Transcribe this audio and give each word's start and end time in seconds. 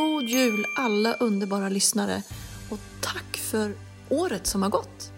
God 0.00 0.28
jul 0.28 0.66
alla 0.76 1.14
underbara 1.14 1.68
lyssnare 1.68 2.22
och 2.70 2.78
tack 3.00 3.36
för 3.36 3.74
året 4.08 4.46
som 4.46 4.62
har 4.62 4.70
gått. 4.70 5.12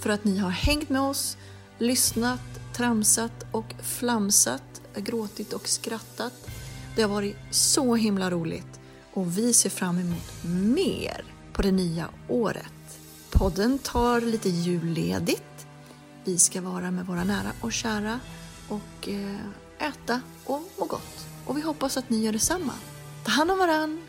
För 0.00 0.10
att 0.10 0.24
ni 0.24 0.38
har 0.38 0.50
hängt 0.50 0.88
med 0.88 1.02
oss, 1.02 1.36
lyssnat, 1.78 2.40
tramsat 2.76 3.46
och 3.52 3.74
flamsat, 3.82 4.82
gråtit 4.96 5.52
och 5.52 5.68
skrattat. 5.68 6.32
Det 6.96 7.02
har 7.02 7.08
varit 7.08 7.36
så 7.50 7.94
himla 7.94 8.30
roligt 8.30 8.80
och 9.12 9.38
vi 9.38 9.52
ser 9.52 9.70
fram 9.70 9.98
emot 9.98 10.44
mer 10.74 11.24
på 11.52 11.62
det 11.62 11.72
nya 11.72 12.08
året. 12.28 12.98
Podden 13.30 13.78
tar 13.78 14.20
lite 14.20 14.48
julledigt. 14.48 15.66
Vi 16.24 16.38
ska 16.38 16.60
vara 16.60 16.90
med 16.90 17.06
våra 17.06 17.24
nära 17.24 17.52
och 17.60 17.72
kära 17.72 18.20
och 18.68 19.08
eh, 19.08 19.88
äta 19.88 20.20
och 20.44 20.62
må 20.78 20.84
gott. 20.84 21.26
Och 21.46 21.56
vi 21.56 21.60
hoppas 21.60 21.96
att 21.96 22.10
ni 22.10 22.24
gör 22.24 22.32
detsamma. 22.32 22.72
Ta 23.24 23.30
hand 23.30 23.50
om 23.50 23.58
varann. 23.58 24.03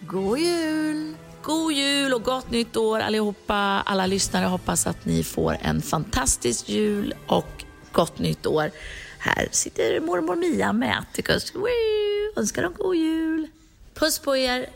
God 0.00 0.38
jul! 0.38 1.14
God 1.42 1.72
jul 1.72 2.14
och 2.14 2.22
gott 2.22 2.50
nytt 2.50 2.76
år 2.76 3.00
allihopa. 3.00 3.54
Alla 3.86 4.06
lyssnare 4.06 4.46
hoppas 4.46 4.86
att 4.86 5.04
ni 5.04 5.24
får 5.24 5.56
en 5.62 5.82
fantastisk 5.82 6.68
jul 6.68 7.14
och 7.26 7.64
gott 7.92 8.18
nytt 8.18 8.46
år. 8.46 8.70
Här 9.18 9.48
sitter 9.50 10.00
mormor 10.00 10.36
Mia 10.36 10.72
med 10.72 10.98
Atticus. 10.98 11.52
Önskar 12.36 12.62
dem 12.62 12.74
god 12.78 12.96
jul. 12.96 13.48
Puss 13.94 14.18
på 14.18 14.36
er! 14.36 14.66